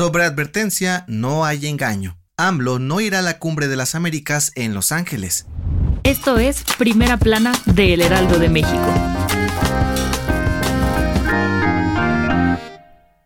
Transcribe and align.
Sobre 0.00 0.24
advertencia, 0.24 1.04
no 1.08 1.44
hay 1.44 1.66
engaño. 1.66 2.18
AMLO 2.38 2.78
no 2.78 3.02
irá 3.02 3.18
a 3.18 3.22
la 3.22 3.38
cumbre 3.38 3.68
de 3.68 3.76
las 3.76 3.94
Américas 3.94 4.50
en 4.54 4.72
Los 4.72 4.92
Ángeles. 4.92 5.44
Esto 6.04 6.38
es 6.38 6.64
Primera 6.78 7.18
Plana 7.18 7.52
de 7.66 7.92
El 7.92 8.00
Heraldo 8.00 8.38
de 8.38 8.48
México. 8.48 8.94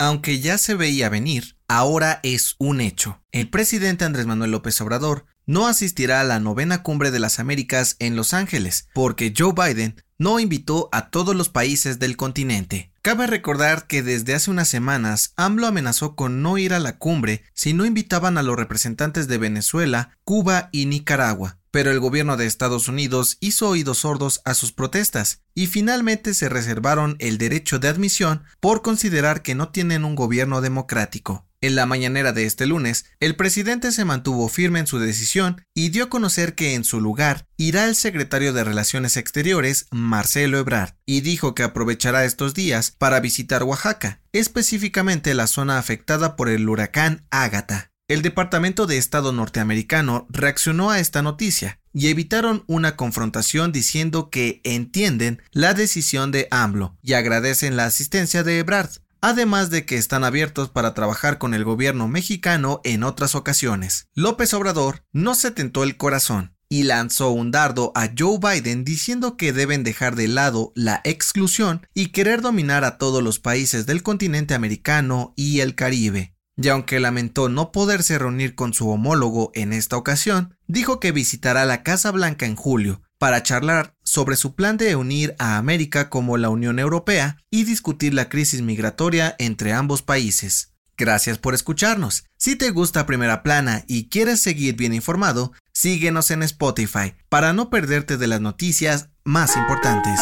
Aunque 0.00 0.40
ya 0.40 0.58
se 0.58 0.74
veía 0.74 1.08
venir, 1.08 1.56
ahora 1.68 2.18
es 2.24 2.56
un 2.58 2.80
hecho. 2.80 3.22
El 3.30 3.48
presidente 3.48 4.04
Andrés 4.04 4.26
Manuel 4.26 4.50
López 4.50 4.80
Obrador 4.80 5.26
no 5.46 5.68
asistirá 5.68 6.20
a 6.20 6.24
la 6.24 6.40
novena 6.40 6.82
cumbre 6.82 7.10
de 7.10 7.20
las 7.20 7.38
Américas 7.38 7.96
en 8.00 8.16
Los 8.16 8.34
Ángeles, 8.34 8.88
porque 8.92 9.32
Joe 9.36 9.52
Biden 9.52 10.02
no 10.18 10.40
invitó 10.40 10.88
a 10.92 11.10
todos 11.10 11.36
los 11.36 11.48
países 11.48 11.98
del 11.98 12.16
continente. 12.16 12.90
Cabe 13.02 13.26
recordar 13.28 13.86
que 13.86 14.02
desde 14.02 14.34
hace 14.34 14.50
unas 14.50 14.68
semanas 14.68 15.32
AMLO 15.36 15.68
amenazó 15.68 16.16
con 16.16 16.42
no 16.42 16.58
ir 16.58 16.74
a 16.74 16.80
la 16.80 16.98
cumbre 16.98 17.44
si 17.54 17.72
no 17.72 17.84
invitaban 17.84 18.36
a 18.36 18.42
los 18.42 18.56
representantes 18.56 19.28
de 19.28 19.38
Venezuela, 19.38 20.10
Cuba 20.24 20.68
y 20.72 20.86
Nicaragua. 20.86 21.58
Pero 21.70 21.90
el 21.90 22.00
gobierno 22.00 22.36
de 22.36 22.46
Estados 22.46 22.88
Unidos 22.88 23.36
hizo 23.40 23.68
oídos 23.68 23.98
sordos 23.98 24.40
a 24.44 24.54
sus 24.54 24.72
protestas 24.72 25.42
y 25.54 25.66
finalmente 25.66 26.34
se 26.34 26.48
reservaron 26.48 27.16
el 27.18 27.38
derecho 27.38 27.78
de 27.78 27.88
admisión 27.88 28.42
por 28.58 28.82
considerar 28.82 29.42
que 29.42 29.54
no 29.54 29.68
tienen 29.68 30.04
un 30.04 30.16
gobierno 30.16 30.60
democrático. 30.60 31.46
En 31.66 31.74
la 31.74 31.84
mañanera 31.84 32.32
de 32.32 32.46
este 32.46 32.64
lunes, 32.64 33.06
el 33.18 33.34
presidente 33.34 33.90
se 33.90 34.04
mantuvo 34.04 34.48
firme 34.48 34.78
en 34.78 34.86
su 34.86 35.00
decisión 35.00 35.64
y 35.74 35.88
dio 35.88 36.04
a 36.04 36.08
conocer 36.08 36.54
que 36.54 36.74
en 36.74 36.84
su 36.84 37.00
lugar 37.00 37.48
irá 37.56 37.86
el 37.86 37.96
secretario 37.96 38.52
de 38.52 38.62
Relaciones 38.62 39.16
Exteriores, 39.16 39.86
Marcelo 39.90 40.58
Ebrard, 40.58 40.94
y 41.06 41.22
dijo 41.22 41.56
que 41.56 41.64
aprovechará 41.64 42.24
estos 42.24 42.54
días 42.54 42.92
para 42.92 43.18
visitar 43.18 43.64
Oaxaca, 43.64 44.20
específicamente 44.30 45.34
la 45.34 45.48
zona 45.48 45.78
afectada 45.78 46.36
por 46.36 46.50
el 46.50 46.68
huracán 46.68 47.26
Ágata. 47.30 47.90
El 48.06 48.22
Departamento 48.22 48.86
de 48.86 48.98
Estado 48.98 49.32
norteamericano 49.32 50.28
reaccionó 50.30 50.90
a 50.90 51.00
esta 51.00 51.22
noticia 51.22 51.80
y 51.92 52.06
evitaron 52.06 52.62
una 52.68 52.94
confrontación 52.94 53.72
diciendo 53.72 54.30
que 54.30 54.60
entienden 54.62 55.42
la 55.50 55.74
decisión 55.74 56.30
de 56.30 56.46
AMLO 56.52 56.96
y 57.02 57.14
agradecen 57.14 57.74
la 57.74 57.86
asistencia 57.86 58.44
de 58.44 58.60
Ebrard, 58.60 58.90
además 59.20 59.70
de 59.70 59.84
que 59.84 59.96
están 59.96 60.24
abiertos 60.24 60.68
para 60.70 60.94
trabajar 60.94 61.38
con 61.38 61.54
el 61.54 61.64
gobierno 61.64 62.08
mexicano 62.08 62.80
en 62.84 63.02
otras 63.02 63.34
ocasiones. 63.34 64.08
López 64.14 64.54
Obrador 64.54 65.04
no 65.12 65.34
se 65.34 65.50
tentó 65.50 65.84
el 65.84 65.96
corazón 65.96 66.56
y 66.68 66.82
lanzó 66.82 67.30
un 67.30 67.50
dardo 67.50 67.92
a 67.94 68.10
Joe 68.16 68.38
Biden 68.38 68.84
diciendo 68.84 69.36
que 69.36 69.52
deben 69.52 69.84
dejar 69.84 70.16
de 70.16 70.28
lado 70.28 70.72
la 70.74 71.00
exclusión 71.04 71.86
y 71.94 72.08
querer 72.08 72.40
dominar 72.42 72.84
a 72.84 72.98
todos 72.98 73.22
los 73.22 73.38
países 73.38 73.86
del 73.86 74.02
continente 74.02 74.54
americano 74.54 75.32
y 75.36 75.60
el 75.60 75.74
Caribe. 75.74 76.34
Y 76.56 76.68
aunque 76.68 77.00
lamentó 77.00 77.48
no 77.48 77.70
poderse 77.70 78.18
reunir 78.18 78.54
con 78.54 78.72
su 78.72 78.88
homólogo 78.88 79.50
en 79.54 79.72
esta 79.72 79.96
ocasión, 79.96 80.56
dijo 80.66 81.00
que 81.00 81.12
visitará 81.12 81.66
la 81.66 81.82
Casa 81.82 82.10
Blanca 82.10 82.46
en 82.46 82.56
julio 82.56 83.02
para 83.18 83.42
charlar 83.42 83.95
sobre 84.16 84.36
su 84.36 84.54
plan 84.54 84.78
de 84.78 84.96
unir 84.96 85.34
a 85.38 85.58
América 85.58 86.08
como 86.08 86.38
la 86.38 86.48
Unión 86.48 86.78
Europea 86.78 87.36
y 87.50 87.64
discutir 87.64 88.14
la 88.14 88.30
crisis 88.30 88.62
migratoria 88.62 89.36
entre 89.38 89.74
ambos 89.74 90.00
países. 90.00 90.72
Gracias 90.96 91.36
por 91.36 91.52
escucharnos. 91.52 92.24
Si 92.38 92.56
te 92.56 92.70
gusta 92.70 93.04
Primera 93.04 93.42
Plana 93.42 93.84
y 93.86 94.08
quieres 94.08 94.40
seguir 94.40 94.74
bien 94.74 94.94
informado, 94.94 95.52
síguenos 95.74 96.30
en 96.30 96.42
Spotify 96.44 97.12
para 97.28 97.52
no 97.52 97.68
perderte 97.68 98.16
de 98.16 98.26
las 98.26 98.40
noticias 98.40 99.10
más 99.22 99.54
importantes. 99.54 100.18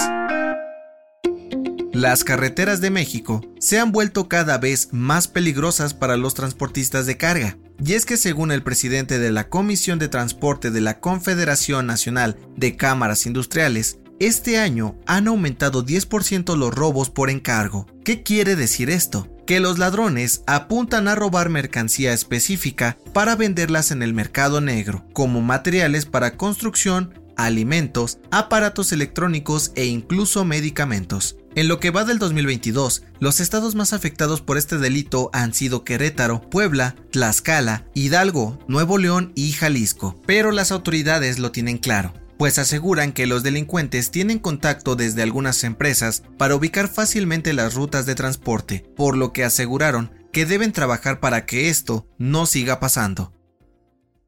Las 1.92 2.24
carreteras 2.24 2.80
de 2.80 2.90
México 2.90 3.42
se 3.60 3.78
han 3.78 3.92
vuelto 3.92 4.28
cada 4.28 4.58
vez 4.58 4.88
más 4.90 5.28
peligrosas 5.28 5.94
para 5.94 6.16
los 6.16 6.34
transportistas 6.34 7.06
de 7.06 7.16
carga. 7.16 7.58
Y 7.82 7.94
es 7.94 8.06
que 8.06 8.16
según 8.16 8.52
el 8.52 8.62
presidente 8.62 9.18
de 9.18 9.30
la 9.30 9.48
Comisión 9.48 9.98
de 9.98 10.08
Transporte 10.08 10.70
de 10.70 10.80
la 10.80 11.00
Confederación 11.00 11.86
Nacional 11.86 12.36
de 12.56 12.76
Cámaras 12.76 13.26
Industriales, 13.26 13.98
este 14.20 14.58
año 14.58 14.96
han 15.06 15.26
aumentado 15.26 15.84
10% 15.84 16.56
los 16.56 16.72
robos 16.72 17.10
por 17.10 17.30
encargo. 17.30 17.86
¿Qué 18.04 18.22
quiere 18.22 18.54
decir 18.54 18.88
esto? 18.88 19.28
Que 19.44 19.60
los 19.60 19.78
ladrones 19.78 20.42
apuntan 20.46 21.08
a 21.08 21.14
robar 21.14 21.50
mercancía 21.50 22.12
específica 22.12 22.96
para 23.12 23.34
venderlas 23.34 23.90
en 23.90 24.02
el 24.02 24.14
mercado 24.14 24.60
negro, 24.60 25.04
como 25.12 25.42
materiales 25.42 26.06
para 26.06 26.36
construcción, 26.36 27.12
alimentos, 27.36 28.18
aparatos 28.30 28.92
electrónicos 28.92 29.72
e 29.74 29.86
incluso 29.86 30.44
medicamentos. 30.44 31.36
En 31.56 31.68
lo 31.68 31.78
que 31.78 31.90
va 31.90 32.04
del 32.04 32.18
2022, 32.18 33.04
los 33.20 33.38
estados 33.38 33.76
más 33.76 33.92
afectados 33.92 34.40
por 34.40 34.58
este 34.58 34.78
delito 34.78 35.30
han 35.32 35.54
sido 35.54 35.84
Querétaro, 35.84 36.40
Puebla, 36.50 36.96
Tlaxcala, 37.12 37.86
Hidalgo, 37.94 38.58
Nuevo 38.66 38.98
León 38.98 39.32
y 39.36 39.52
Jalisco. 39.52 40.20
Pero 40.26 40.50
las 40.50 40.72
autoridades 40.72 41.38
lo 41.38 41.52
tienen 41.52 41.78
claro, 41.78 42.12
pues 42.38 42.58
aseguran 42.58 43.12
que 43.12 43.28
los 43.28 43.44
delincuentes 43.44 44.10
tienen 44.10 44.40
contacto 44.40 44.96
desde 44.96 45.22
algunas 45.22 45.62
empresas 45.62 46.24
para 46.36 46.56
ubicar 46.56 46.88
fácilmente 46.88 47.52
las 47.52 47.74
rutas 47.74 48.04
de 48.04 48.16
transporte, 48.16 48.84
por 48.96 49.16
lo 49.16 49.32
que 49.32 49.44
aseguraron 49.44 50.10
que 50.32 50.46
deben 50.46 50.72
trabajar 50.72 51.20
para 51.20 51.46
que 51.46 51.68
esto 51.68 52.08
no 52.18 52.46
siga 52.46 52.80
pasando. 52.80 53.32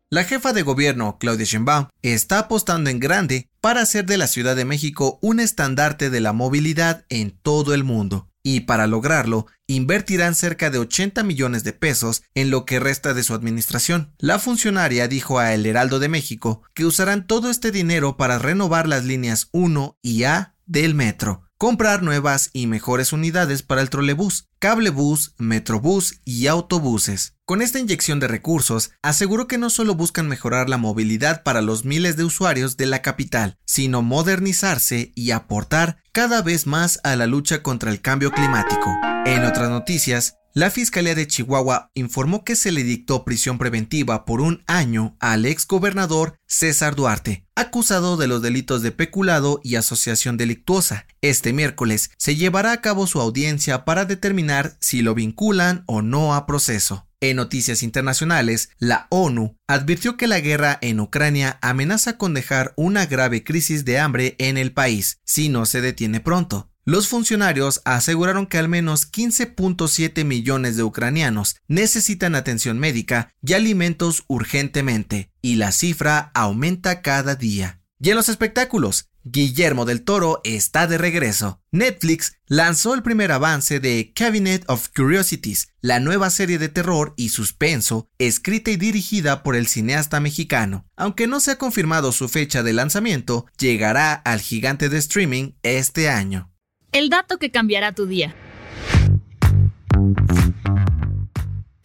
La 0.09 0.23
jefa 0.23 0.53
de 0.53 0.63
gobierno, 0.63 1.19
Claudia 1.19 1.45
Sheinbaum, 1.45 1.89
está 2.01 2.39
apostando 2.39 2.91
en 2.91 3.01
grande 3.01 3.51
para 3.61 3.81
hacer 3.81 4.07
de 4.07 4.17
la 4.17 4.29
Ciudad 4.29 4.55
de 4.55 4.65
México 4.65 5.19
un 5.21 5.41
estandarte 5.41 6.11
de 6.11 6.21
la 6.21 6.33
movilidad 6.33 7.05
en 7.09 7.33
todo 7.33 7.75
el 7.75 7.83
mundo. 7.83 8.31
Y 8.45 8.61
para 8.61 8.87
lograrlo, 8.87 9.49
invertirán 9.67 10.37
cerca 10.37 10.71
de 10.71 10.79
80 10.79 11.25
millones 11.25 11.65
de 11.65 11.73
pesos 11.73 12.23
en 12.37 12.51
lo 12.51 12.65
que 12.65 12.79
resta 12.79 13.15
de 13.15 13.25
su 13.25 13.35
administración. 13.35 14.15
La 14.19 14.39
funcionaria 14.39 15.09
dijo 15.09 15.41
a 15.41 15.53
El 15.55 15.67
Heraldo 15.67 15.99
de 15.99 16.09
México 16.09 16.63
que 16.73 16.85
usarán 16.85 17.27
todo 17.27 17.51
este 17.51 17.73
dinero 17.73 18.17
para 18.17 18.39
renovar 18.39 18.87
las 18.87 19.05
líneas 19.05 19.49
1 19.51 19.99
y 20.03 20.23
A 20.23 20.55
del 20.67 20.95
metro, 20.95 21.46
comprar 21.59 22.03
nuevas 22.03 22.51
y 22.53 22.67
mejores 22.67 23.13
unidades 23.13 23.63
para 23.63 23.81
el 23.81 23.91
trolebús, 23.91 24.49
cablebús, 24.59 25.35
metrobús 25.39 26.21
y 26.25 26.47
autobuses. 26.49 27.35
Con 27.45 27.63
esta 27.63 27.79
inyección 27.79 28.21
de 28.21 28.29
recursos, 28.29 28.91
aseguró 29.03 29.47
que 29.47 29.57
no 29.57 29.71
solo 29.71 29.95
buscan 29.95 30.29
mejorar 30.29 30.69
la 30.69 30.77
movilidad 30.77 31.43
para 31.43 31.63
los 31.63 31.85
miles 31.85 32.17
de 32.17 32.25
usuarios 32.25 32.77
de 32.77 32.87
la 32.87 33.03
capital, 33.03 33.57
sino 33.65 34.03
modernizarse 34.03 35.13
y 35.15 35.31
aportar 35.31 35.99
cada 36.13 36.43
vez 36.43 36.67
más 36.67 37.01
a 37.05 37.17
la 37.17 37.27
lucha 37.27 37.63
contra 37.63 37.91
el 37.91 38.01
cambio 38.01 38.33
climático. 38.33 38.95
En 39.25 39.45
otras 39.45 39.71
noticias, 39.71 40.37
la 40.57 40.71
Fiscalía 40.71 41.15
de 41.15 41.27
Chihuahua 41.27 41.91
informó 41.93 42.43
que 42.43 42.57
se 42.57 42.73
le 42.73 42.83
dictó 42.83 43.27
prisión 43.27 43.59
preventiva 43.59 44.25
por 44.25 44.41
un 44.41 44.65
año 44.67 45.15
al 45.21 45.45
ex 45.45 45.67
gobernador 45.67 46.39
César 46.47 46.97
Duarte, 46.97 47.45
acusado 47.55 48.17
de 48.17 48.27
los 48.27 48.41
delitos 48.41 48.81
de 48.81 48.91
peculado 48.91 49.61
y 49.63 49.75
asociación 49.75 50.39
delictuosa. 50.39 51.07
Este 51.21 51.53
miércoles 51.53 52.11
se 52.17 52.37
llevará 52.37 52.73
a 52.73 52.81
cabo 52.81 53.07
su 53.07 53.21
audiencia 53.21 53.85
para 53.85 54.07
determinar 54.07 54.79
si 54.81 55.03
lo 55.03 55.15
vinculan 55.15 55.85
o 55.87 56.01
no 56.01 56.35
a 56.35 56.47
proceso. 56.47 57.07
En 57.21 57.37
noticias 57.37 57.83
internacionales, 57.83 58.71
la 58.79 59.09
ONU 59.11 59.59
advirtió 59.67 60.17
que 60.17 60.27
la 60.27 60.41
guerra 60.41 60.79
en 60.81 61.01
Ucrania 61.01 61.59
amenaza 61.61 62.17
con 62.17 62.33
dejar 62.33 62.73
una 62.79 63.05
grave 63.05 63.45
crisis 63.45 63.85
de 63.85 63.99
hambre 63.99 64.37
en 64.39 64.57
el 64.57 64.73
país 64.73 65.19
si 65.23 65.51
no 65.51 65.67
se 65.67 65.83
detiene 65.83 66.21
pronto. 66.21 66.71
Los 66.89 67.09
funcionarios 67.09 67.81
aseguraron 67.85 68.47
que 68.47 68.59
al 68.59 68.69
menos 68.69 69.11
15.7 69.11 70.25
millones 70.25 70.77
de 70.77 70.85
ucranianos 70.85 71.57
necesitan 71.67 72.37
atención 72.37 72.79
médica 72.79 73.35
y 73.43 73.55
alimentos 73.55 74.23
urgentemente, 74.29 75.33
y 75.43 75.57
la 75.57 75.73
cifra 75.73 76.31
aumenta 76.33 77.03
cada 77.03 77.35
día. 77.35 77.81
Y 77.99 78.11
en 78.11 78.17
los 78.17 78.29
espectáculos, 78.29 79.09
Guillermo 79.25 79.85
del 79.85 80.03
Toro 80.05 80.41
está 80.45 80.87
de 80.87 80.97
regreso. 80.97 81.61
Netflix 81.73 82.35
lanzó 82.47 82.95
el 82.95 83.03
primer 83.03 83.33
avance 83.33 83.81
de 83.81 84.13
Cabinet 84.15 84.63
of 84.69 84.91
Curiosities, 84.95 85.73
la 85.81 85.99
nueva 85.99 86.31
serie 86.31 86.61
de 86.61 86.69
terror 86.69 87.15
y 87.17 87.31
suspenso 87.31 88.09
escrita 88.19 88.71
y 88.71 88.77
dirigida 88.77 89.43
por 89.43 89.57
el 89.57 89.67
cineasta 89.67 90.21
mexicano. 90.21 90.87
Aunque 90.95 91.27
no 91.27 91.41
se 91.41 91.51
ha 91.51 91.59
confirmado 91.59 92.13
su 92.13 92.29
fecha 92.29 92.63
de 92.63 92.75
lanzamiento, 92.75 93.47
llegará 93.59 94.13
al 94.15 94.41
gigante 94.41 94.89
de 94.89 94.99
streaming 94.99 95.55
este 95.65 96.09
año. 96.09 96.53
El 96.97 97.11
dato 97.11 97.37
que 97.37 97.51
cambiará 97.51 97.93
tu 97.93 98.07
día. 98.07 98.35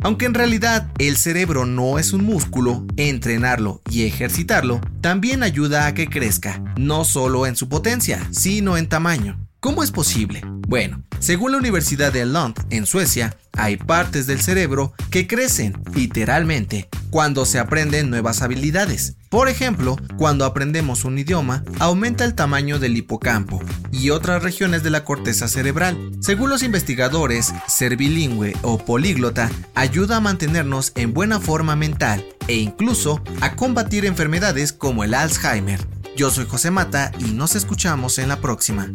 Aunque 0.02 0.26
en 0.26 0.34
realidad 0.34 0.90
el 1.00 1.18
cerebro 1.18 1.66
no 1.66 2.00
es 2.00 2.14
un 2.14 2.24
músculo, 2.24 2.86
entrenarlo 2.96 3.82
y 3.90 4.06
ejercitarlo 4.06 4.80
también 5.02 5.44
ayuda 5.44 5.86
a 5.86 5.94
que 5.94 6.08
crezca, 6.08 6.64
no 6.78 7.04
solo 7.04 7.46
en 7.46 7.58
su 7.58 7.68
potencia, 7.68 8.26
sino 8.32 8.78
en 8.78 8.88
tamaño. 8.88 9.38
¿Cómo 9.60 9.84
es 9.84 9.92
posible? 9.92 10.44
Bueno, 10.66 11.04
según 11.20 11.52
la 11.52 11.58
Universidad 11.58 12.14
de 12.14 12.26
Lund, 12.26 12.56
en 12.70 12.86
Suecia, 12.86 13.36
hay 13.52 13.76
partes 13.76 14.28
del 14.28 14.40
cerebro 14.40 14.94
que 15.10 15.28
crecen, 15.28 15.76
literalmente, 15.94 16.88
cuando 17.12 17.46
se 17.46 17.60
aprenden 17.60 18.10
nuevas 18.10 18.42
habilidades. 18.42 19.16
Por 19.30 19.50
ejemplo, 19.50 19.98
cuando 20.18 20.46
aprendemos 20.46 21.06
un 21.06 21.20
idioma, 21.20 21.64
aumenta 21.80 22.24
el 22.26 22.34
tamaño 22.34 22.80
del 22.80 22.98
hipocampo 22.98 23.62
y 23.92 24.10
otras 24.10 24.42
regiones 24.42 24.82
de 24.82 24.90
la 24.90 25.04
corteza 25.04 25.48
cerebral. 25.48 26.12
Según 26.22 26.50
los 26.50 26.64
investigadores, 26.64 27.54
ser 27.68 27.98
bilingüe 27.98 28.56
o 28.64 28.80
políglota 28.80 29.52
ayuda 29.76 30.18
a 30.18 30.22
mantenernos 30.22 30.94
en 30.96 31.14
buena 31.14 31.40
forma 31.40 31.76
mental 31.76 32.26
e 32.48 32.56
incluso 32.56 33.22
a 33.42 33.56
combatir 33.56 34.06
enfermedades 34.06 34.74
como 34.74 35.04
el 35.04 35.14
Alzheimer. 35.14 35.86
Yo 36.16 36.32
soy 36.32 36.46
José 36.46 36.72
Mata 36.72 37.12
y 37.20 37.32
nos 37.32 37.56
escuchamos 37.56 38.18
en 38.20 38.30
la 38.30 38.40
próxima. 38.40 38.90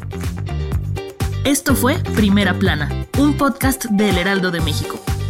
Esto 1.44 1.76
fue 1.76 1.98
Primera 2.14 2.58
Plana, 2.58 3.06
un 3.18 3.36
podcast 3.36 3.84
del 3.84 4.18
Heraldo 4.18 4.50
de 4.50 4.60
México. 4.60 5.00